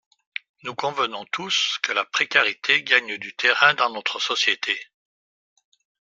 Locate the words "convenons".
0.73-1.25